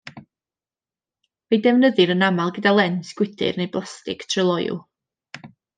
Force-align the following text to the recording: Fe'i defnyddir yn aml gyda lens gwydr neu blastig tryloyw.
Fe'i 1.51 1.59
defnyddir 1.67 2.15
yn 2.15 2.27
aml 2.29 2.51
gyda 2.57 2.75
lens 2.81 3.15
gwydr 3.21 3.61
neu 3.63 3.73
blastig 3.77 4.27
tryloyw. 4.33 4.85